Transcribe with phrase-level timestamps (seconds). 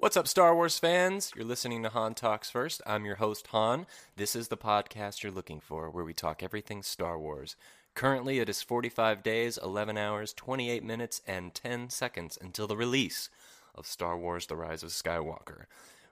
[0.00, 1.30] What's up, Star Wars fans?
[1.36, 2.80] You're listening to Han Talks First.
[2.86, 3.86] I'm your host, Han.
[4.16, 7.54] This is the podcast you're looking for, where we talk everything Star Wars.
[7.94, 13.28] Currently, it is 45 days, 11 hours, 28 minutes, and 10 seconds until the release
[13.74, 15.66] of Star Wars The Rise of Skywalker,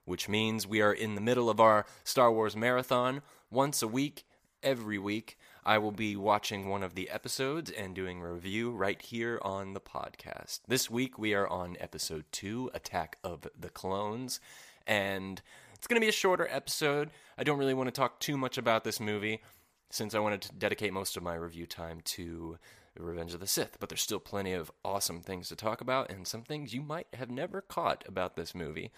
[0.05, 3.23] which means we are in the middle of our Star Wars marathon.
[3.51, 4.25] Once a week,
[4.63, 5.39] every week,
[5.69, 9.75] I will be watching one of the episodes and doing a review right here on
[9.75, 10.61] the podcast.
[10.67, 14.41] This week, we are on episode 2 Attack of the Clones,
[14.87, 15.43] and
[15.75, 17.11] it's going to be a shorter episode.
[17.37, 19.43] I don't really want to talk too much about this movie
[19.91, 22.57] since I wanted to dedicate most of my review time to
[22.99, 26.27] Revenge of the Sith, but there's still plenty of awesome things to talk about and
[26.27, 28.91] some things you might have never caught about this movie.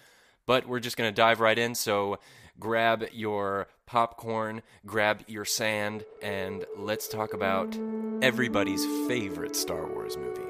[0.45, 2.19] But we're just going to dive right in, so
[2.59, 7.77] grab your popcorn, grab your sand, and let's talk about
[8.21, 10.41] everybody's favorite Star Wars movie.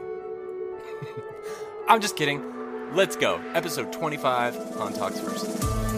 [1.87, 2.95] I'm just kidding.
[2.95, 3.41] Let's go.
[3.53, 5.90] Episode 25 Han Talks First.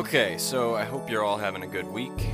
[0.00, 2.30] Okay, so I hope you're all having a good week.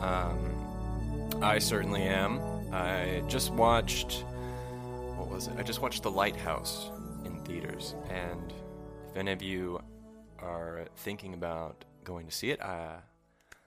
[0.00, 2.40] Um, I certainly am.
[2.72, 4.24] I just watched.
[5.16, 5.54] What was it?
[5.56, 6.90] I just watched The Lighthouse
[7.24, 7.94] in theaters.
[8.10, 8.52] And
[9.10, 9.80] if any of you
[10.40, 12.96] are thinking about going to see it, I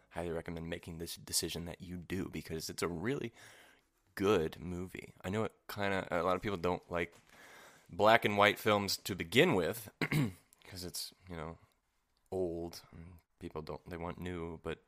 [0.09, 3.31] highly recommend making this decision that you do because it's a really
[4.15, 5.13] good movie.
[5.23, 6.05] I know it kind of.
[6.11, 7.13] A lot of people don't like
[7.89, 11.57] black and white films to begin with because it's, you know,
[12.29, 13.05] old and
[13.39, 14.79] people don't they want new but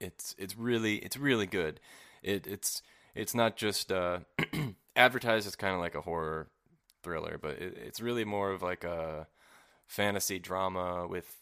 [0.00, 1.80] it's it's really it's really good.
[2.22, 2.82] It it's
[3.14, 4.20] it's not just uh
[4.96, 6.48] advertised as kind of like a horror
[7.02, 9.26] thriller but it, it's really more of like a
[9.86, 11.36] fantasy drama with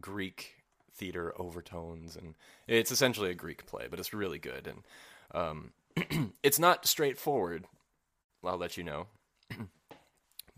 [0.00, 0.56] greek
[0.94, 2.34] theater overtones and
[2.66, 4.82] it's essentially a greek play but it's really good and
[5.34, 5.72] um
[6.42, 7.64] it's not straightforward
[8.44, 9.06] i'll let you know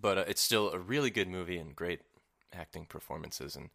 [0.00, 2.00] but uh, it's still a really good movie and great
[2.52, 3.70] acting performances and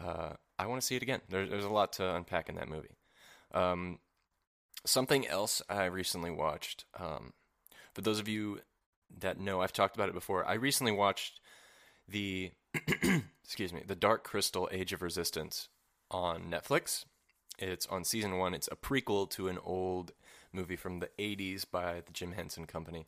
[0.00, 1.20] uh, I want to see it again.
[1.28, 2.96] There, there's a lot to unpack in that movie.
[3.52, 3.98] Um,
[4.84, 6.84] something else I recently watched.
[6.98, 7.32] Um,
[7.94, 8.60] for those of you
[9.18, 10.44] that know, I've talked about it before.
[10.46, 11.40] I recently watched
[12.08, 12.52] the
[13.44, 15.68] excuse me, the Dark Crystal: Age of Resistance
[16.10, 17.04] on Netflix.
[17.58, 18.54] It's on season one.
[18.54, 20.12] It's a prequel to an old
[20.52, 23.06] movie from the '80s by the Jim Henson Company,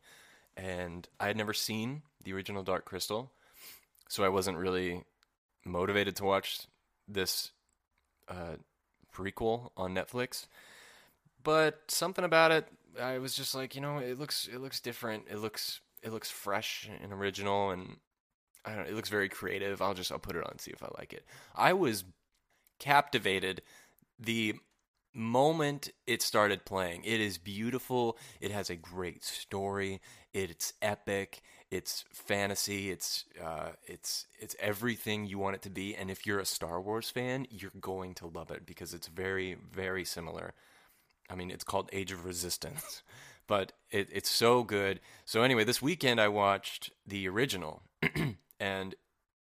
[0.57, 3.31] and I had never seen the original Dark Crystal,
[4.09, 5.05] so I wasn't really
[5.65, 6.67] motivated to watch
[7.09, 7.53] this
[8.29, 8.57] uh,
[9.15, 10.47] prequel on Netflix,
[11.43, 12.67] but something about it,
[13.01, 15.25] I was just like, you know, it looks it looks different.
[15.31, 17.97] It looks it looks fresh and original, and
[18.65, 19.81] I don't it looks very creative.
[19.81, 21.25] I'll just I'll put it on and see if I like it.
[21.55, 22.05] I was
[22.79, 23.63] captivated
[24.19, 24.55] the
[25.15, 27.05] moment it started playing.
[27.05, 28.17] It is beautiful.
[28.41, 30.01] It has a great story.
[30.33, 31.43] It's epic
[31.73, 36.39] it's fantasy it's uh, it's it's everything you want it to be and if you're
[36.39, 40.53] a Star Wars fan you're going to love it because it's very very similar.
[41.31, 43.03] I mean it's called Age of Resistance
[43.47, 45.01] but it, it's so good.
[45.25, 47.83] So anyway this weekend I watched the original
[48.61, 48.95] and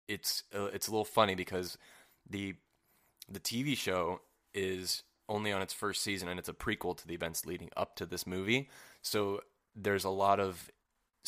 [0.06, 1.78] it's uh, it's a little funny because
[2.28, 2.56] the
[3.26, 4.20] the TV show
[4.52, 7.96] is only on its first season and it's a prequel to the events leading up
[7.96, 8.68] to this movie.
[9.00, 9.40] So
[9.74, 10.70] there's a lot of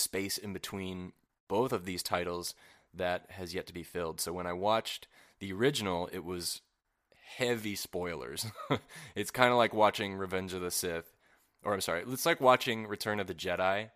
[0.00, 1.12] space in between
[1.48, 2.54] both of these titles
[2.94, 4.20] that has yet to be filled.
[4.20, 5.06] So when I watched
[5.38, 6.60] the original, it was
[7.36, 8.46] heavy spoilers.
[9.14, 11.12] it's kind of like watching Revenge of the Sith,
[11.64, 13.90] or I'm sorry, it's like watching Return of the Jedi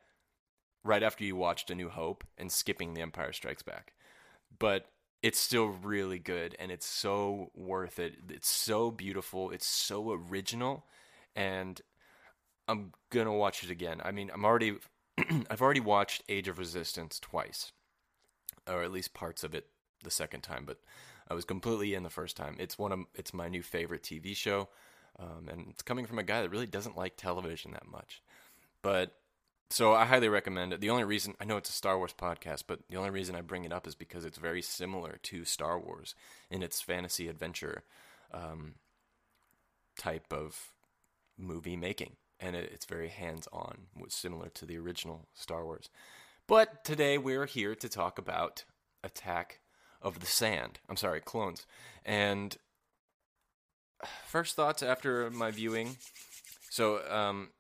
[0.85, 3.95] right after you watched A New Hope and skipping The Empire Strikes Back.
[4.59, 4.87] But
[5.23, 8.15] it's still really good and it's so worth it.
[8.29, 10.85] It's so beautiful, it's so original,
[11.35, 11.81] and
[12.69, 14.01] I'm gonna watch it again.
[14.05, 14.77] I mean, I'm already
[15.51, 17.73] I've already watched Age of Resistance twice,
[18.69, 19.67] or at least parts of it
[20.03, 20.79] the second time, but
[21.29, 22.57] I was completely in the first time.
[22.59, 24.69] It's one of it's my new favorite TV show,
[25.19, 28.23] um, and it's coming from a guy that really doesn't like television that much.
[28.83, 29.17] But
[29.71, 30.81] so I highly recommend it.
[30.81, 33.41] The only reason I know it's a Star Wars podcast, but the only reason I
[33.41, 36.15] bring it up is because it's very similar to Star Wars
[36.51, 37.83] in its fantasy adventure
[38.33, 38.75] um,
[39.99, 40.73] type of
[41.39, 45.89] movie making and it, it's very hands on, similar to the original Star Wars.
[46.47, 48.65] But today we're here to talk about
[49.03, 49.61] Attack
[50.03, 50.81] of the Sand.
[50.89, 51.67] I'm sorry, clones.
[52.05, 52.57] And
[54.27, 55.97] first thoughts after my viewing.
[56.71, 57.51] So, um,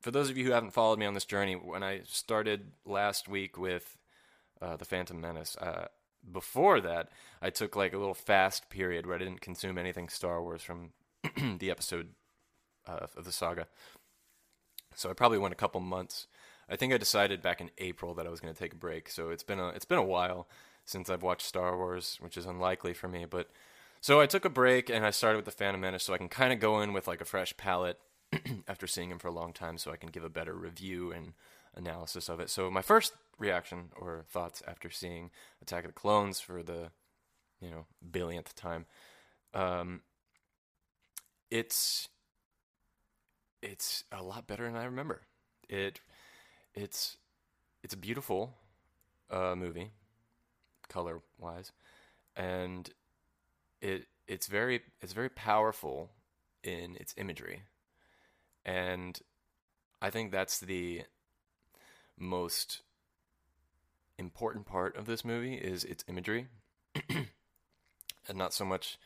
[0.00, 3.28] for those of you who haven't followed me on this journey, when I started last
[3.28, 3.96] week with
[4.62, 5.88] uh, the Phantom Menace, uh,
[6.30, 7.10] before that,
[7.42, 10.90] I took like a little fast period where I didn't consume anything Star Wars from
[11.58, 12.10] the episode
[12.86, 13.66] uh, of the saga.
[14.94, 16.26] So I probably went a couple months.
[16.68, 19.08] I think I decided back in April that I was going to take a break.
[19.08, 20.48] So it's been a it's been a while
[20.84, 23.24] since I've watched Star Wars, which is unlikely for me.
[23.24, 23.50] But
[24.00, 26.28] so I took a break and I started with the Phantom Menace, so I can
[26.28, 27.98] kind of go in with like a fresh palette
[28.68, 31.32] after seeing him for a long time, so I can give a better review and
[31.74, 32.50] analysis of it.
[32.50, 35.30] So my first reaction or thoughts after seeing
[35.62, 36.90] Attack of the Clones for the
[37.60, 38.86] you know billionth time,
[39.54, 40.02] um,
[41.50, 42.08] it's
[43.62, 45.22] it's a lot better than I remember.
[45.68, 46.00] It
[46.74, 47.16] it's
[47.82, 48.54] it's a beautiful
[49.30, 49.90] uh, movie,
[50.88, 51.72] color wise,
[52.36, 52.88] and
[53.80, 56.10] it it's very it's very powerful
[56.62, 57.62] in its imagery,
[58.64, 59.18] and
[60.00, 61.02] I think that's the
[62.18, 62.82] most
[64.18, 66.48] important part of this movie is its imagery,
[67.08, 67.28] and
[68.34, 68.98] not so much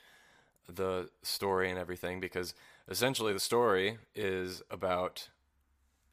[0.69, 2.54] the story and everything because
[2.88, 5.29] essentially the story is about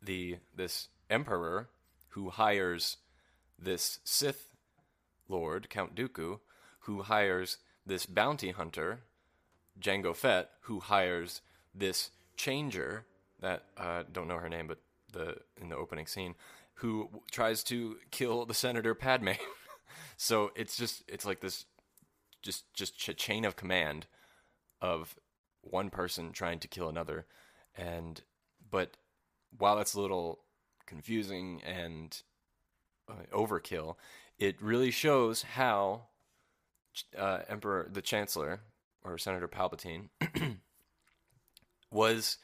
[0.01, 1.69] the this emperor
[2.09, 2.97] who hires
[3.57, 4.49] this Sith
[5.27, 6.39] lord Count Dooku
[6.81, 9.01] who hires this bounty hunter
[9.79, 11.41] Jango Fett who hires
[11.73, 13.05] this changer
[13.39, 14.79] that I uh, don't know her name but
[15.11, 16.35] the in the opening scene
[16.75, 19.29] who tries to kill the senator Padme.
[20.21, 21.65] So it's just it's like this
[22.41, 24.05] just just ch- chain of command
[24.81, 25.15] of
[25.61, 27.25] one person trying to kill another.
[27.75, 28.21] And
[28.69, 28.97] but
[29.57, 30.39] while that's a little
[30.85, 32.21] confusing and
[33.07, 33.95] uh, overkill
[34.39, 36.03] it really shows how
[37.17, 38.61] uh, emperor the chancellor
[39.03, 40.09] or senator palpatine
[41.91, 42.37] was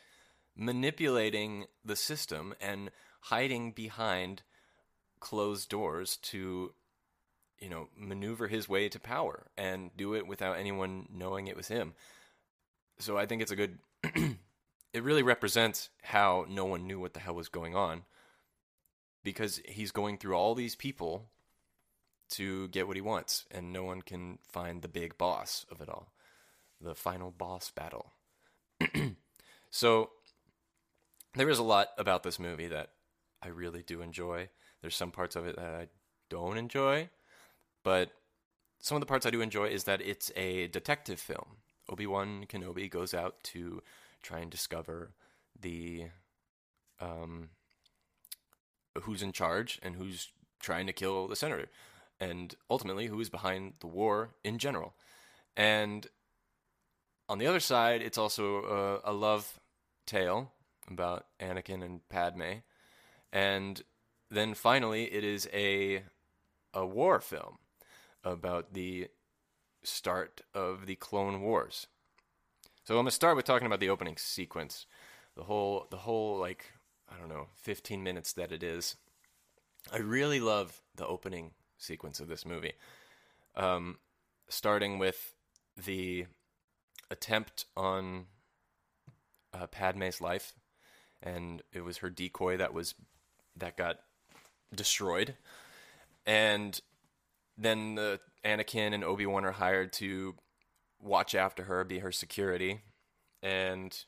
[0.55, 2.91] manipulating the system and
[3.21, 4.43] hiding behind
[5.19, 6.73] closed doors to
[7.59, 11.67] you know maneuver his way to power and do it without anyone knowing it was
[11.67, 11.93] him
[12.99, 13.79] so I think it's a good.
[14.93, 18.03] it really represents how no one knew what the hell was going on,
[19.23, 21.29] because he's going through all these people
[22.29, 25.89] to get what he wants, and no one can find the big boss of it
[25.89, 26.11] all,
[26.81, 28.13] the final boss battle.
[29.69, 30.11] so
[31.35, 32.91] there is a lot about this movie that
[33.41, 34.49] I really do enjoy.
[34.81, 35.87] There's some parts of it that I
[36.29, 37.09] don't enjoy,
[37.83, 38.11] but
[38.79, 41.57] some of the parts I do enjoy is that it's a detective film.
[41.89, 43.81] Obi Wan Kenobi goes out to
[44.21, 45.11] try and discover
[45.59, 46.05] the
[46.99, 47.49] um,
[49.01, 50.29] who's in charge and who's
[50.59, 51.67] trying to kill the senator,
[52.19, 54.95] and ultimately who is behind the war in general.
[55.55, 56.07] And
[57.29, 59.59] on the other side, it's also a, a love
[60.05, 60.51] tale
[60.89, 62.61] about Anakin and Padme,
[63.31, 63.81] and
[64.31, 66.03] then finally, it is a
[66.73, 67.57] a war film
[68.23, 69.07] about the
[69.85, 71.87] start of the Clone Wars.
[72.83, 74.85] So I'm gonna start with talking about the opening sequence,
[75.35, 76.71] the whole the whole like
[77.09, 78.95] I don't know 15 minutes that it is.
[79.91, 82.73] I really love the opening sequence of this movie,
[83.55, 83.97] um,
[84.47, 85.35] starting with
[85.77, 86.25] the
[87.11, 88.25] attempt on
[89.53, 90.53] uh, Padme's life,
[91.21, 92.95] and it was her decoy that was
[93.55, 93.97] that got
[94.73, 95.35] destroyed,
[96.25, 96.81] and
[97.57, 100.35] then the Anakin and Obi Wan are hired to
[100.99, 102.81] watch after her, be her security,
[103.41, 104.05] and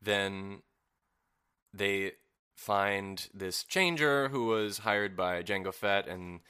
[0.00, 0.62] then
[1.72, 2.12] they
[2.54, 6.40] find this changer who was hired by Jango Fett, and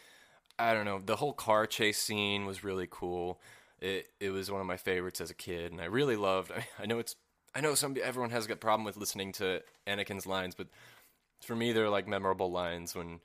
[0.58, 1.00] I don't know.
[1.04, 3.40] The whole car chase scene was really cool.
[3.80, 6.52] It it was one of my favorites as a kid, and I really loved.
[6.52, 7.16] I, I know it's
[7.54, 10.68] I know some everyone has a problem with listening to Anakin's lines, but
[11.40, 13.20] for me, they're like memorable lines when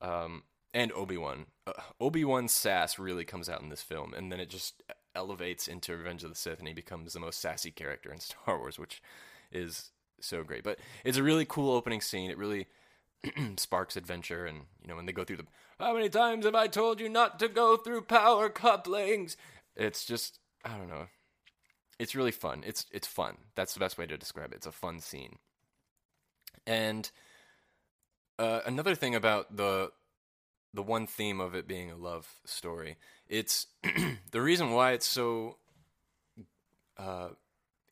[0.00, 0.42] um,
[0.78, 1.46] and Obi Wan.
[1.66, 5.66] Uh, Obi Wan's sass really comes out in this film, and then it just elevates
[5.66, 8.78] into Revenge of the Sith, and he becomes the most sassy character in Star Wars,
[8.78, 9.02] which
[9.50, 10.62] is so great.
[10.62, 12.30] But it's a really cool opening scene.
[12.30, 12.68] It really
[13.56, 15.46] sparks adventure, and you know when they go through the
[15.80, 19.36] how many times have I told you not to go through power couplings?
[19.74, 21.08] It's just I don't know.
[21.98, 22.62] It's really fun.
[22.64, 23.38] It's it's fun.
[23.56, 24.56] That's the best way to describe it.
[24.56, 25.38] It's a fun scene.
[26.68, 27.10] And
[28.38, 29.90] uh, another thing about the
[30.74, 32.96] the one theme of it being a love story.
[33.28, 33.66] It's
[34.30, 35.56] the reason why it's so
[36.96, 37.28] uh,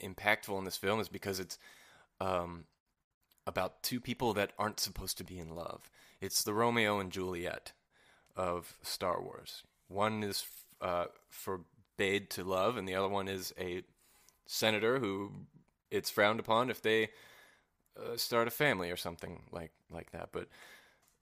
[0.03, 1.59] impactful in this film is because it's
[2.21, 2.65] um,
[3.47, 5.91] about two people that aren't supposed to be in love.
[6.21, 7.73] It's the Romeo and Juliet
[8.37, 9.63] of Star Wars.
[9.89, 10.45] One is
[10.81, 13.83] uh, forbade to love, and the other one is a
[14.47, 15.33] senator who
[15.91, 17.11] it's frowned upon if they
[17.99, 20.31] uh, start a family or something like like that.
[20.33, 20.49] But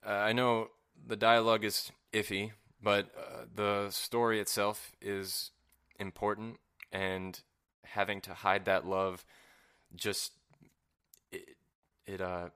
[0.05, 0.69] uh, I know
[1.07, 5.51] the dialogue is iffy, but uh, the story itself is
[5.99, 6.57] important,
[6.91, 7.41] and
[7.83, 9.25] having to hide that love
[9.95, 10.33] just
[11.31, 11.55] it
[12.05, 12.49] it uh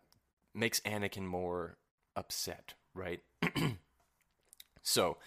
[0.54, 1.78] makes Anakin more
[2.16, 3.22] upset, right?
[4.82, 5.18] so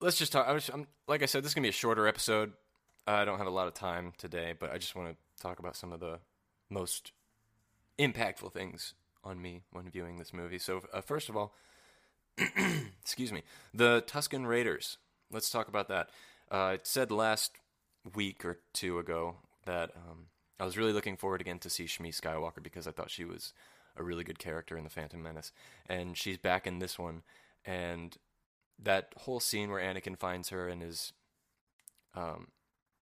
[0.00, 0.46] let's just talk.
[0.46, 2.52] I was, I'm, like I said, this is gonna be a shorter episode.
[3.06, 5.76] I don't have a lot of time today, but I just want to talk about
[5.76, 6.20] some of the
[6.70, 7.12] most
[7.98, 10.58] impactful things on me when viewing this movie.
[10.58, 11.54] So, uh, first of all,
[13.00, 13.42] excuse me,
[13.74, 14.98] the Tusken Raiders.
[15.30, 16.10] Let's talk about that.
[16.50, 17.52] Uh, I said last
[18.14, 20.26] week or two ago that um,
[20.60, 23.52] I was really looking forward again to see Shmi Skywalker because I thought she was
[23.96, 25.52] a really good character in the Phantom Menace,
[25.88, 27.22] and she's back in this one.
[27.64, 28.16] And
[28.78, 31.12] that whole scene where Anakin finds her and is
[32.14, 32.48] um,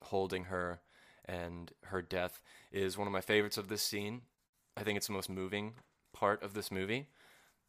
[0.03, 0.81] holding her
[1.25, 2.41] and her death
[2.73, 4.23] is one of my favorites of this scene.
[4.77, 5.75] I think it's the most moving
[6.13, 7.07] part of this movie.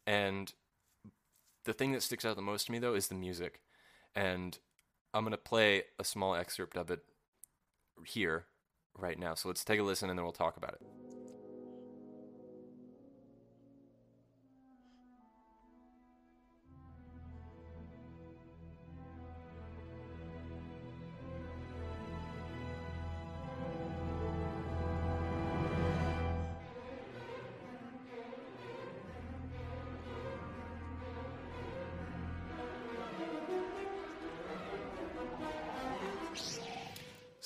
[0.06, 0.52] And
[1.64, 3.60] the thing that sticks out the most to me, though, is the music.
[4.14, 4.58] And
[5.14, 7.00] I'm going to play a small excerpt of it
[8.04, 8.46] here
[8.96, 9.34] right now.
[9.34, 11.01] So let's take a listen and then we'll talk about it.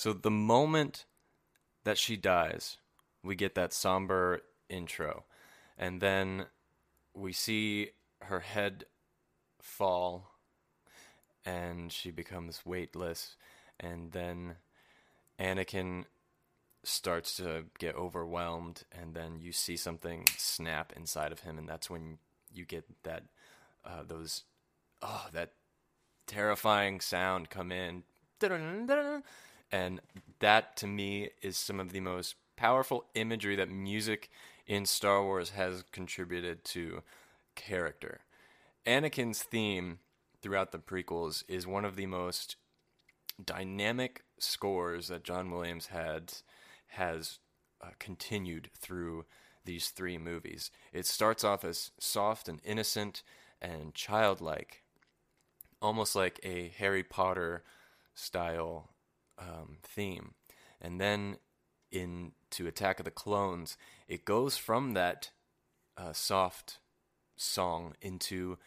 [0.07, 1.05] So the moment
[1.83, 2.77] that she dies,
[3.25, 5.25] we get that somber intro.
[5.77, 6.47] And then
[7.13, 7.91] we see
[8.23, 8.85] her head
[9.61, 10.31] fall
[11.45, 13.35] and she becomes weightless.
[13.81, 14.55] And then
[15.41, 16.05] Anakin
[16.85, 18.85] starts to get overwhelmed.
[18.93, 21.59] And then you see something snap inside of him.
[21.59, 22.19] And that's when
[22.55, 23.25] you get that,
[23.85, 24.45] uh, those,
[25.03, 25.55] oh, that
[26.29, 28.05] terrifying sound come in.
[29.71, 30.01] And
[30.41, 34.31] that to me is some of the most powerful imagery that music
[34.67, 37.03] in Star Wars has contributed to
[37.55, 38.21] character.
[38.87, 39.99] Anakin's theme
[40.41, 42.57] throughout the prequels is one of the most
[43.45, 46.33] dynamic scores that John Williams had
[46.89, 47.39] has
[47.83, 49.25] uh, continued through
[49.65, 50.71] these three movies.
[50.93, 53.23] It starts off as soft and innocent
[53.61, 54.83] and childlike,
[55.83, 57.65] almost like a Harry Potter
[58.15, 58.91] style
[59.39, 60.35] um, theme.
[60.81, 61.39] And then
[61.91, 63.77] in to Attack of the Clones,
[64.09, 65.31] it goes from that
[65.97, 66.79] uh, soft
[67.37, 68.59] song into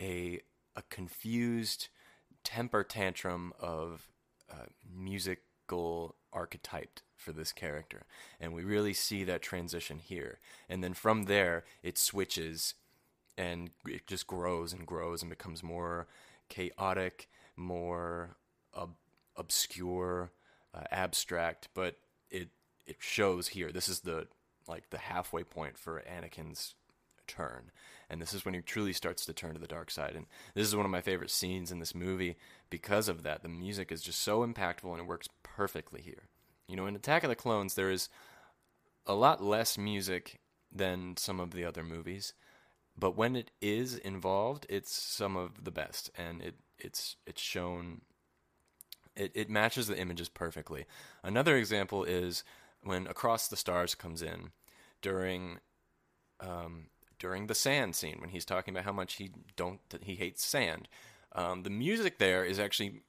[0.00, 0.40] a
[0.76, 1.88] a confused
[2.44, 4.08] temper tantrum of
[4.50, 8.06] uh, musical archetype for this character,
[8.40, 10.38] and we really see that transition here.
[10.68, 12.74] And then from there, it switches,
[13.36, 16.06] and it just grows and grows and becomes more
[16.48, 18.36] chaotic, more
[19.40, 20.30] obscure,
[20.74, 21.96] uh, abstract, but
[22.30, 22.50] it
[22.86, 23.72] it shows here.
[23.72, 24.28] This is the
[24.68, 26.74] like the halfway point for Anakin's
[27.26, 27.72] turn,
[28.08, 30.14] and this is when he truly starts to turn to the dark side.
[30.14, 32.36] And this is one of my favorite scenes in this movie
[32.68, 33.42] because of that.
[33.42, 36.28] The music is just so impactful, and it works perfectly here.
[36.68, 38.08] You know, in Attack of the Clones, there is
[39.06, 42.32] a lot less music than some of the other movies,
[42.96, 48.02] but when it is involved, it's some of the best, and it it's it's shown
[49.20, 50.86] it, it matches the images perfectly.
[51.22, 52.42] Another example is
[52.82, 54.50] when Across the Stars comes in
[55.02, 55.58] during
[56.40, 56.86] um,
[57.18, 60.88] during the sand scene when he's talking about how much he don't he hates sand.
[61.32, 63.02] Um, the music there is actually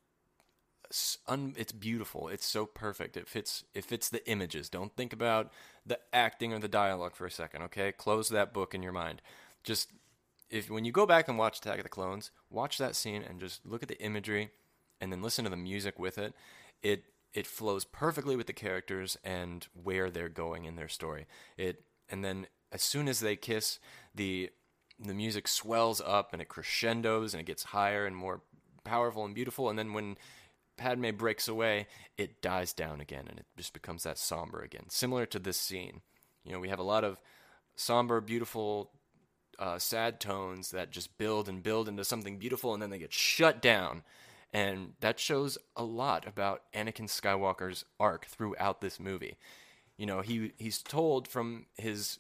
[1.28, 2.28] un, it's beautiful.
[2.28, 3.16] It's so perfect.
[3.16, 4.70] It fits it fits the images.
[4.70, 5.52] Don't think about
[5.86, 7.62] the acting or the dialogue for a second.
[7.64, 9.22] Okay, close that book in your mind.
[9.64, 9.92] Just
[10.50, 13.40] if when you go back and watch Attack of the Clones, watch that scene and
[13.40, 14.52] just look at the imagery
[15.02, 16.34] and then listen to the music with it,
[16.82, 17.04] it
[17.34, 21.26] it flows perfectly with the characters and where they're going in their story.
[21.58, 23.80] It and then as soon as they kiss,
[24.14, 24.52] the
[25.00, 28.42] the music swells up and it crescendos and it gets higher and more
[28.84, 29.70] powerful and beautiful.
[29.70, 30.18] And then when
[30.78, 34.90] Padme breaks away, it dies down again and it just becomes that somber again.
[34.90, 36.02] Similar to this scene.
[36.44, 37.20] You know, we have a lot of
[37.76, 38.92] somber, beautiful,
[39.58, 43.14] uh, sad tones that just build and build into something beautiful and then they get
[43.14, 44.04] shut down
[44.54, 49.38] and that shows a lot about Anakin Skywalker's arc throughout this movie.
[49.98, 52.20] You know, he he's told from his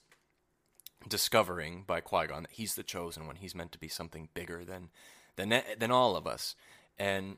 [1.07, 3.37] discovering by Qui-Gon that he's the chosen one.
[3.37, 4.89] He's meant to be something bigger than
[5.35, 6.55] than than all of us.
[6.99, 7.37] And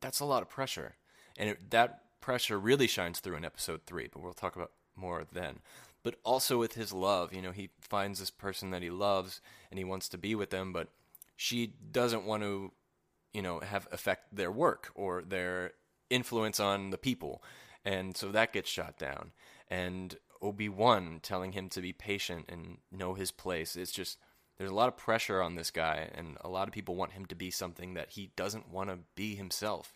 [0.00, 0.96] that's a lot of pressure.
[1.36, 5.24] And it, that pressure really shines through in episode 3, but we'll talk about more
[5.30, 5.60] then.
[6.02, 7.32] but also with his love.
[7.32, 10.50] You know, he finds this person that he loves and he wants to be with
[10.50, 10.88] them, but
[11.36, 12.72] she doesn't want to,
[13.32, 15.72] you know, have affect their work or their
[16.10, 17.42] influence on the people.
[17.84, 19.32] And so that gets shot down.
[19.68, 23.76] And Obi-Wan telling him to be patient and know his place.
[23.76, 24.18] It's just
[24.58, 27.26] there's a lot of pressure on this guy and a lot of people want him
[27.26, 29.94] to be something that he doesn't want to be himself.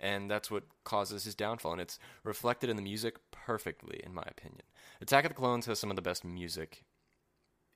[0.00, 4.24] And that's what causes his downfall and it's reflected in the music perfectly in my
[4.26, 4.62] opinion.
[5.02, 6.84] Attack of the Clones has some of the best music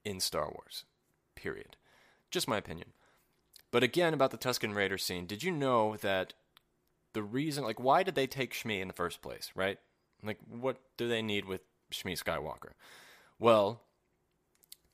[0.03, 0.85] in Star Wars.
[1.35, 1.75] Period.
[2.31, 2.93] Just my opinion.
[3.75, 6.31] But again, about the Tusken Raider scene, did you know that
[7.11, 9.79] the reason, like, why did they take Shmi in the first place, right?
[10.23, 11.59] Like, what do they need with
[11.91, 12.71] Shmi Skywalker?
[13.37, 13.81] Well,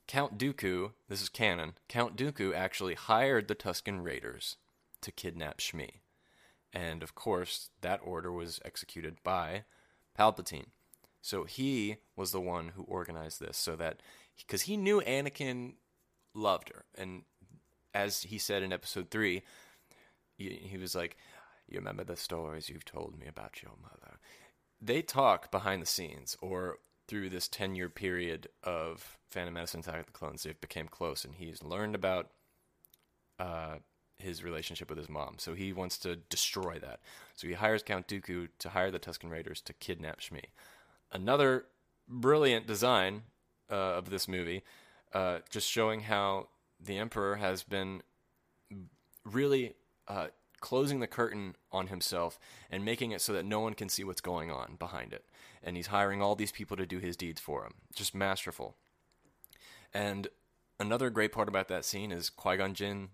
[0.07, 4.57] Count Dooku, this is canon, Count Dooku actually hired the Tusken Raiders
[5.01, 5.99] to kidnap Shmi.
[6.73, 9.65] And of course, that order was executed by
[10.17, 10.69] Palpatine.
[11.21, 14.01] So he was the one who organized this so that
[14.37, 15.73] because he knew Anakin
[16.33, 17.25] loved her and
[17.93, 19.41] as he said in episode 3
[20.37, 21.17] he, was like
[21.67, 24.17] you remember the stories you've told me about your mother?
[24.81, 29.83] They talk behind the scenes or through this 10 year period of Phantom Menace and
[29.83, 32.29] Attack of the Clones they've became close and he's learned about
[33.39, 33.75] uh,
[34.17, 35.35] his relationship with his mom.
[35.37, 36.99] So he wants to destroy that.
[37.35, 40.45] So he hires Count Dooku to hire the Tusken Raiders to kidnap Shmi.
[41.11, 41.65] Another
[42.07, 43.23] brilliant design
[43.69, 44.63] uh, of this movie,
[45.13, 46.47] uh, just showing how
[46.83, 48.01] the Emperor has been
[49.23, 49.75] really
[50.07, 50.27] uh,
[50.61, 54.21] closing the curtain on himself and making it so that no one can see what's
[54.21, 55.25] going on behind it.
[55.63, 57.73] And he's hiring all these people to do his deeds for him.
[57.93, 58.75] Just masterful.
[59.93, 60.27] And
[60.79, 63.09] another great part about that scene is Qui Gon Jinn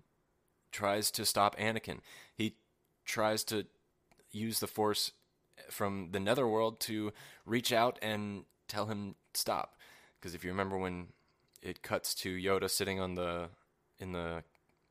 [0.72, 2.00] tries to stop Anakin.
[2.34, 2.56] He
[3.06, 3.66] tries to
[4.32, 5.12] use the Force
[5.70, 7.12] from the netherworld to
[7.46, 9.76] reach out and tell him stop.
[10.20, 11.08] Because if you remember when
[11.62, 13.50] it cuts to Yoda sitting on the
[14.00, 14.44] in the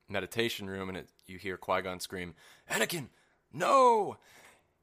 [0.08, 2.34] meditation room and it, you hear Qui Gon scream,
[2.70, 3.08] "Anakin,
[3.52, 4.18] no!"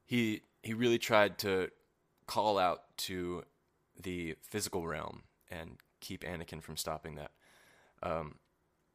[0.06, 1.70] He he really tried to
[2.28, 3.44] call out to
[4.00, 7.32] the physical realm and keep Anakin from stopping that.
[8.02, 8.36] Um,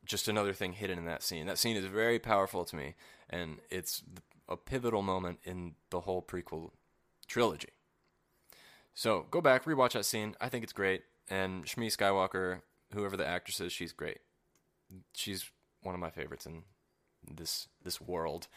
[0.05, 1.46] just another thing hidden in that scene.
[1.46, 2.94] That scene is very powerful to me,
[3.29, 4.03] and it's
[4.48, 6.70] a pivotal moment in the whole prequel
[7.27, 7.68] trilogy.
[8.94, 10.35] So go back, rewatch that scene.
[10.40, 11.03] I think it's great.
[11.31, 14.18] And Shmi Skywalker, whoever the actress is, she's great.
[15.14, 15.51] She's
[15.83, 16.62] one of my favorites in
[17.27, 18.48] this this world.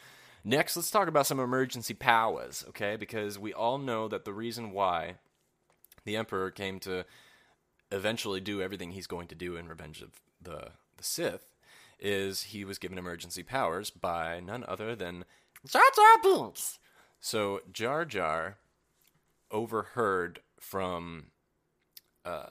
[0.43, 2.95] Next, let's talk about some emergency powers, okay?
[2.95, 5.15] Because we all know that the reason why
[6.03, 7.05] the Emperor came to
[7.91, 11.55] eventually do everything he's going to do in Revenge of the the Sith
[11.99, 15.25] is he was given emergency powers by none other than
[15.67, 16.79] Jar Jar Binks.
[17.19, 18.57] So Jar Jar
[19.51, 21.27] overheard from
[22.25, 22.49] uh,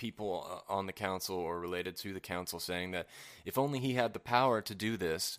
[0.00, 3.06] people uh, on the council or related to the council saying that
[3.44, 5.38] if only he had the power to do this,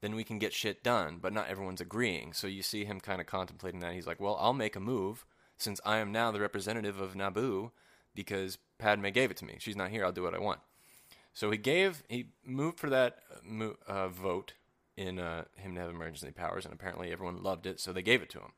[0.00, 1.18] then we can get shit done.
[1.20, 2.32] But not everyone's agreeing.
[2.32, 3.92] So you see him kind of contemplating that.
[3.92, 5.26] He's like, well, I'll make a move
[5.58, 7.70] since I am now the representative of Naboo
[8.14, 9.56] because Padme gave it to me.
[9.58, 10.04] She's not here.
[10.04, 10.60] I'll do what I want.
[11.34, 13.18] So he gave, he moved for that
[13.60, 14.54] uh, uh vote
[14.96, 18.22] in uh, him to have emergency powers, and apparently everyone loved it, so they gave
[18.22, 18.52] it to him.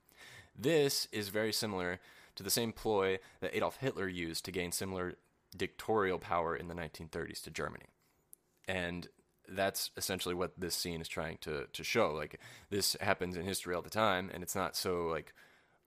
[0.57, 2.01] This is very similar
[2.37, 5.17] to the same ploy that Adolf Hitler used to gain similar
[5.57, 7.87] dictatorial power in the 1930s to Germany.
[8.69, 9.09] And
[9.49, 12.13] that's essentially what this scene is trying to to show.
[12.13, 15.33] Like this happens in history all the time, and it's not so like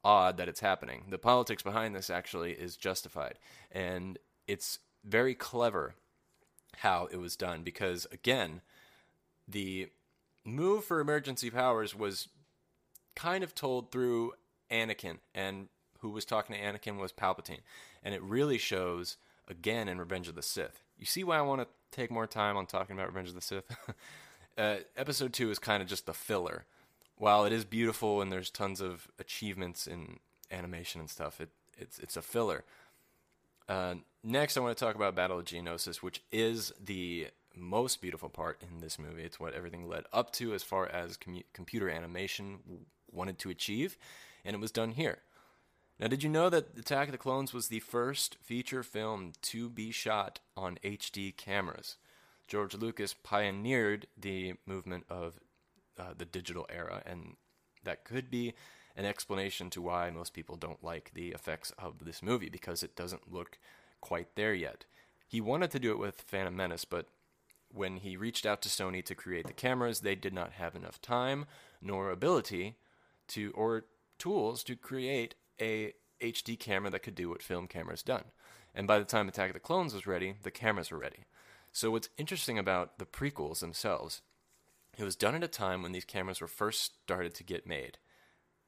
[0.04, 1.06] odd that it's happening.
[1.10, 3.40] The politics behind this actually is justified,
[3.72, 5.96] and it's very clever
[6.78, 8.62] how it was done because again,
[9.48, 9.90] the
[10.44, 12.28] move for emergency powers was
[13.16, 14.34] kind of told through
[14.72, 15.68] Anakin, and
[16.00, 17.62] who was talking to Anakin was Palpatine.
[18.04, 19.18] And it really shows
[19.48, 20.84] again in Revenge of the Sith.
[20.98, 23.42] You see why I want to take more time on talking about Revenge of the
[23.42, 23.76] Sith?
[24.58, 26.66] uh, episode 2 is kind of just the filler.
[27.18, 30.20] While it is beautiful and there's tons of achievements in
[30.52, 32.64] animation and stuff, it, it's, it's a filler.
[33.68, 38.30] Uh, next, I want to talk about Battle of Geonosis, which is the most beautiful
[38.30, 39.24] part in this movie.
[39.24, 42.60] It's what everything led up to as far as com- computer animation
[43.12, 43.98] wanted to achieve,
[44.44, 45.20] and it was done here.
[46.04, 49.70] Now, did you know that Attack of the Clones was the first feature film to
[49.70, 51.96] be shot on HD cameras?
[52.46, 55.40] George Lucas pioneered the movement of
[55.98, 57.38] uh, the digital era, and
[57.86, 58.54] that could be
[58.98, 62.98] an explanation to why most people don't like the effects of this movie because it
[62.98, 63.58] doesn't look
[64.02, 64.84] quite there yet.
[65.26, 67.08] He wanted to do it with Phantom Menace, but
[67.74, 71.02] when he reached out to Sony to create the cameras, they did not have enough
[71.02, 71.46] time
[71.82, 72.76] nor ability
[73.30, 73.86] to or
[74.20, 78.26] tools to create a HD camera that could do what film cameras done.
[78.76, 81.26] And by the time Attack of the Clones was ready, the cameras were ready.
[81.72, 84.22] So what's interesting about the prequels themselves,
[84.98, 87.98] it was done at a time when these cameras were first started to get made.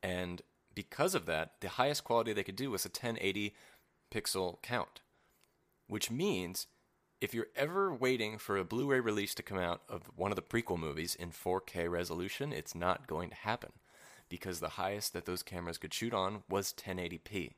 [0.01, 0.41] And
[0.73, 3.55] because of that, the highest quality they could do was a 1080
[4.12, 5.01] pixel count,
[5.88, 6.67] which means
[7.21, 10.36] if you're ever waiting for a Blu ray release to come out of one of
[10.36, 13.71] the prequel movies in 4K resolution, it's not going to happen
[14.30, 17.52] because the highest that those cameras could shoot on was 1080p.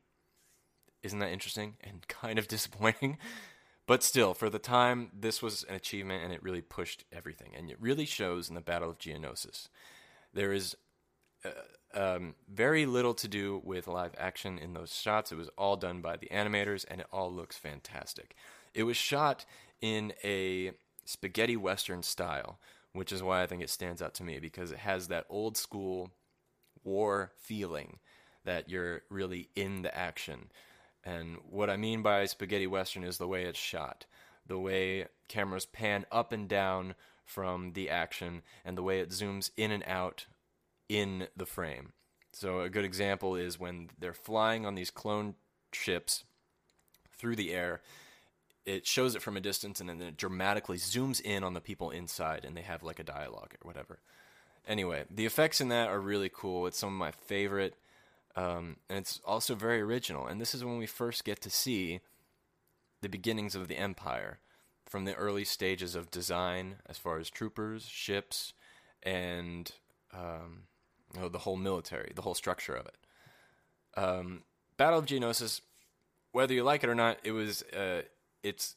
[1.03, 3.17] Isn't that interesting and kind of disappointing?
[3.85, 7.51] But still, for the time, this was an achievement and it really pushed everything.
[7.55, 9.69] And it really shows in the Battle of Geonosis.
[10.33, 10.75] There is
[11.45, 11.49] uh,
[11.93, 15.31] um, very little to do with live action in those shots.
[15.31, 18.35] It was all done by the animators and it all looks fantastic.
[18.73, 19.45] It was shot
[19.81, 20.73] in a
[21.05, 22.59] spaghetti western style,
[22.91, 25.55] which is why I think it stands out to me because it has that old
[25.55, 26.11] school
[26.87, 27.99] war feeling
[28.45, 30.49] that you're really in the action.
[31.03, 34.05] And what I mean by spaghetti western is the way it's shot,
[34.47, 36.95] the way cameras pan up and down
[37.25, 40.25] from the action, and the way it zooms in and out
[40.87, 41.91] in the frame.
[42.31, 45.35] So, a good example is when they're flying on these clone
[45.73, 46.23] ships
[47.17, 47.81] through the air,
[48.65, 51.89] it shows it from a distance and then it dramatically zooms in on the people
[51.89, 53.99] inside and they have like a dialogue or whatever.
[54.67, 56.67] Anyway, the effects in that are really cool.
[56.67, 57.75] It's some of my favorite
[58.37, 60.27] um, and it's also very original.
[60.27, 62.01] And this is when we first get to see
[63.01, 64.39] the beginnings of the Empire
[64.85, 68.53] from the early stages of design, as far as troopers, ships,
[69.01, 69.71] and
[70.13, 70.63] um,
[71.15, 72.95] you know, the whole military, the whole structure of it.
[73.99, 74.43] Um,
[74.77, 75.61] Battle of Geonosis,
[76.31, 78.03] whether you like it or not, it was uh,
[78.43, 78.75] it's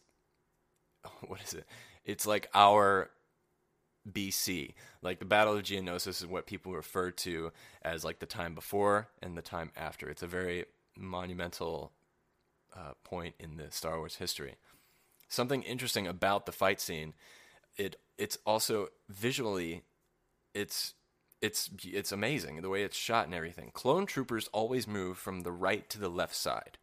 [1.27, 1.67] what is it?
[2.07, 3.11] It's like our
[4.11, 4.75] BC.
[5.03, 9.09] Like the Battle of Geonosis is what people refer to as like the time before
[9.23, 10.09] and the time after.
[10.09, 11.93] It's a very monumental
[12.75, 14.57] uh, point in the Star Wars history.
[15.29, 17.15] Something interesting about the fight scene,
[17.77, 19.83] it it's also visually,
[20.55, 20.95] it's
[21.41, 23.71] it's it's amazing the way it's shot and everything.
[23.73, 26.79] Clone troopers always move from the right to the left side,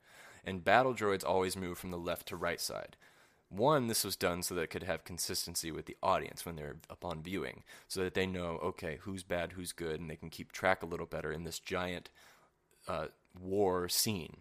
[0.46, 2.96] and battle droids always move from the left to right side.
[3.50, 6.76] One, this was done so that it could have consistency with the audience when they're
[6.90, 10.52] upon viewing, so that they know, okay, who's bad, who's good, and they can keep
[10.52, 12.10] track a little better in this giant
[12.88, 13.08] uh,
[13.40, 14.38] war scene.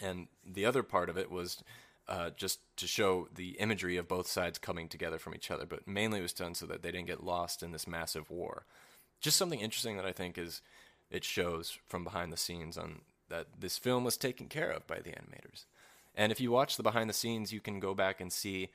[0.00, 1.62] And the other part of it was
[2.08, 5.86] uh, just to show the imagery of both sides coming together from each other, but
[5.86, 8.66] mainly it was done so that they didn't get lost in this massive war.
[9.20, 10.62] Just something interesting that I think is
[11.10, 15.00] it shows from behind the scenes on that this film was taken care of by
[15.00, 15.64] the animators.
[16.20, 18.68] And if you watch the behind the scenes, you can go back and see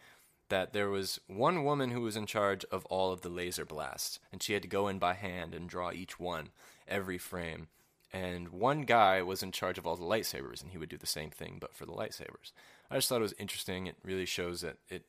[0.50, 4.20] that there was one woman who was in charge of all of the laser blasts,
[4.32, 6.50] and she had to go in by hand and draw each one,
[6.88, 7.68] every frame.
[8.12, 11.06] And one guy was in charge of all the lightsabers, and he would do the
[11.06, 12.52] same thing, but for the lightsabers.
[12.90, 13.86] I just thought it was interesting.
[13.86, 15.06] It really shows that it.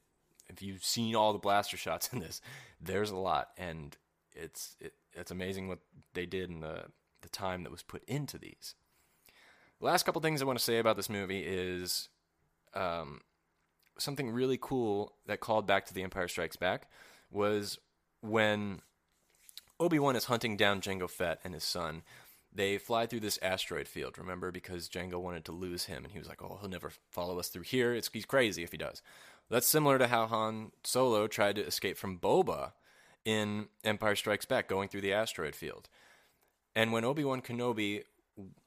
[0.46, 2.42] If you've seen all the blaster shots in this,
[2.78, 3.96] there's a lot, and
[4.34, 5.78] it's it, it's amazing what
[6.12, 6.82] they did in the
[7.22, 8.74] the time that was put into these.
[9.80, 12.10] The last couple things I want to say about this movie is
[12.76, 13.20] um,
[13.98, 16.88] something really cool that called back to The Empire Strikes Back
[17.30, 17.78] was
[18.20, 18.80] when
[19.80, 22.02] Obi Wan is hunting down Jango Fett and his son.
[22.54, 26.18] They fly through this asteroid field, remember, because Jango wanted to lose him, and he
[26.18, 27.94] was like, "Oh, he'll never follow us through here.
[27.94, 29.02] It's, he's crazy if he does."
[29.50, 32.72] That's similar to how Han Solo tried to escape from Boba
[33.24, 35.88] in Empire Strikes Back, going through the asteroid field.
[36.74, 38.04] And when Obi Wan Kenobi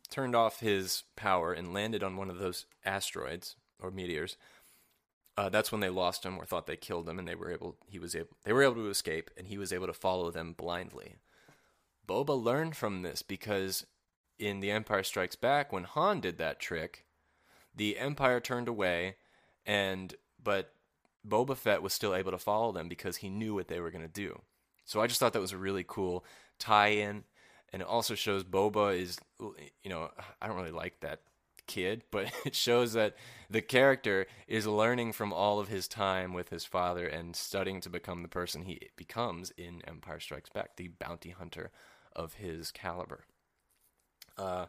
[0.09, 4.37] turned off his power and landed on one of those asteroids, or meteors.
[5.37, 7.77] Uh, that's when they lost him or thought they killed him, and they were able.
[7.87, 8.35] He was able.
[8.43, 11.15] They were able to escape, and he was able to follow them blindly.
[12.07, 13.85] Boba learned from this because
[14.37, 17.05] in The Empire Strikes Back, when Han did that trick,
[17.75, 19.15] the Empire turned away,
[19.65, 20.73] and but
[21.27, 24.05] Boba Fett was still able to follow them because he knew what they were going
[24.05, 24.41] to do.
[24.85, 26.25] So I just thought that was a really cool
[26.57, 27.23] tie-in,
[27.71, 30.09] and it also shows Boba is, you know,
[30.41, 31.21] I don't really like that
[31.69, 33.15] kid, but it shows that
[33.49, 37.89] the character is learning from all of his time with his father and studying to
[37.89, 41.71] become the person he becomes in Empire Strikes Back, the bounty hunter
[42.13, 43.23] of his caliber.
[44.37, 44.65] Uh,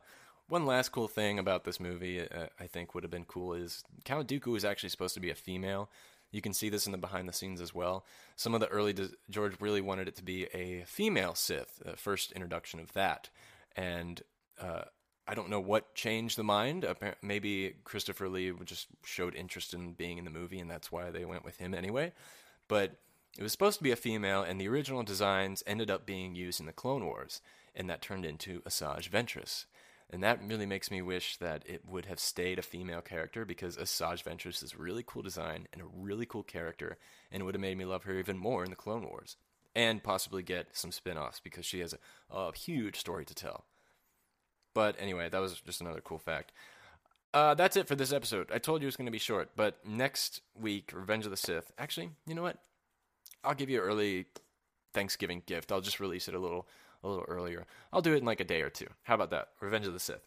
[0.48, 3.82] one last cool thing about this movie, uh, I think, would have been cool is
[4.04, 5.88] Count Dooku is actually supposed to be a female.
[6.32, 8.04] You can see this in the behind the scenes as well.
[8.36, 8.94] Some of the early
[9.30, 13.30] George really wanted it to be a female Sith, the first introduction of that,
[13.76, 14.22] and
[14.60, 14.82] uh,
[15.31, 16.85] I don't know what changed the mind.
[17.23, 21.25] Maybe Christopher Lee just showed interest in being in the movie, and that's why they
[21.25, 22.12] went with him anyway.
[22.66, 22.97] But
[23.38, 26.59] it was supposed to be a female, and the original designs ended up being used
[26.59, 27.43] in the Clone Wars,
[27.77, 29.66] and that turned into Asajj Ventress.
[30.12, 33.77] And that really makes me wish that it would have stayed a female character because
[33.77, 36.99] Asajj Ventress is a really cool design and a really cool character,
[37.31, 39.37] and it would have made me love her even more in the Clone Wars.
[39.77, 43.66] And possibly get some spin offs because she has a, a huge story to tell.
[44.74, 46.52] But anyway, that was just another cool fact.
[47.33, 48.50] Uh, that's it for this episode.
[48.52, 51.37] I told you it was going to be short, but next week, Revenge of the
[51.37, 51.70] Sith.
[51.78, 52.59] Actually, you know what?
[53.44, 54.26] I'll give you an early
[54.92, 55.70] Thanksgiving gift.
[55.70, 56.66] I'll just release it a little
[57.02, 57.66] a little earlier.
[57.92, 58.88] I'll do it in like a day or two.
[59.04, 59.48] How about that?
[59.61, 60.26] Revenge of the Sith.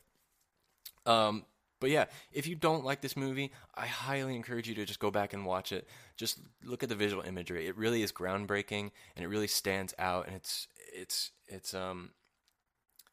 [1.06, 1.45] Um,
[1.79, 5.12] but yeah, if you don't like this movie, I highly encourage you to just go
[5.12, 5.88] back and watch it.
[6.15, 7.67] Just look at the visual imagery.
[7.67, 12.12] It really is groundbreaking and it really stands out and it's it's it's um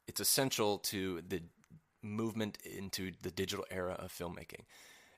[0.06, 1.42] it's essential to the
[2.02, 4.64] movement into the digital era of filmmaking.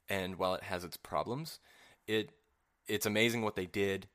[0.09, 1.61] And while it has its problems,
[2.07, 2.31] it
[2.89, 4.09] it's amazing what they did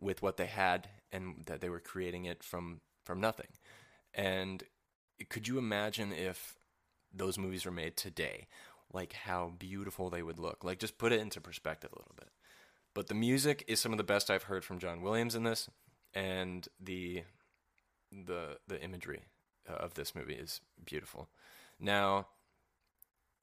[0.00, 3.48] with what they had and that they were creating it from from nothing.
[4.14, 4.62] And
[5.28, 6.56] could you imagine if
[7.12, 8.46] those movies were made today?
[8.92, 10.64] Like how beautiful they would look.
[10.64, 12.30] Like just put it into perspective a little bit.
[12.94, 15.68] But the music is some of the best I've heard from John Williams in this,
[16.14, 17.24] and the
[18.10, 19.22] the the imagery
[19.66, 21.28] of this movie is beautiful.
[21.78, 22.28] Now,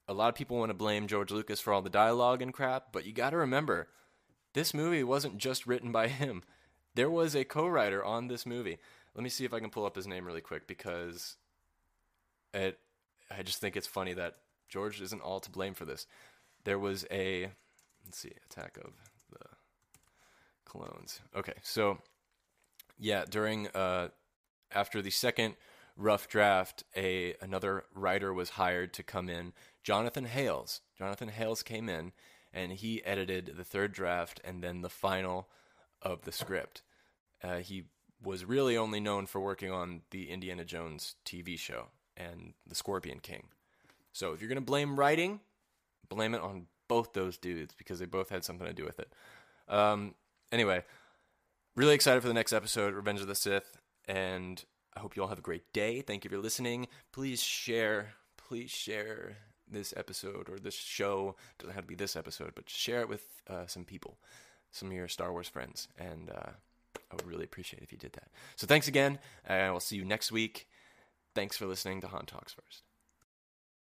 [0.08, 2.92] a lot of people want to blame George Lucas for all the dialogue and crap,
[2.92, 3.90] but you got to remember,
[4.54, 6.44] this movie wasn't just written by him.
[6.96, 8.80] There was a co-writer on this movie.
[9.14, 11.36] Let me see if I can pull up his name really quick because
[12.54, 12.80] it
[13.30, 16.08] I just think it's funny that George isn't all to blame for this.
[16.64, 17.52] There was a
[18.06, 18.94] let's see, attack of
[19.32, 19.46] the
[20.66, 21.22] clones.
[21.36, 22.00] Okay, so
[22.98, 24.10] yeah, during uh
[24.72, 25.56] after the second
[26.00, 30.82] rough draft, a another writer was hired to come in, Jonathan Hales.
[30.98, 32.14] Jonathan Hales came in
[32.54, 35.50] and he edited the third draft and then the final
[36.02, 36.82] of the script.
[37.44, 37.84] Uh, he
[38.24, 43.20] was really only known for working on the Indiana Jones TV show and the Scorpion
[43.20, 43.48] King.
[44.12, 45.42] So if you're going to blame writing,
[46.10, 49.14] blame it on both those dudes because they both had something to do with it.
[49.68, 50.16] Um,
[50.52, 50.84] anyway,
[51.76, 54.64] really excited for the next episode, Revenge of the Sith, and
[54.95, 56.02] I hope you all have a great day.
[56.02, 56.88] Thank you for listening.
[57.12, 59.38] Please share, please share
[59.71, 61.36] this episode or this show.
[61.52, 64.17] It doesn't have to be this episode, but share it with uh, some people,
[64.71, 66.52] some of your Star Wars friends, and uh,
[67.12, 68.30] I would really appreciate if you did that.
[68.56, 70.67] So thanks again, and we'll see you next week.
[71.36, 72.88] Thanks for listening to Han Talks First.